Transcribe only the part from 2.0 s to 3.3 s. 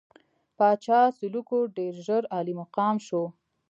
ژر عالي مقام شو.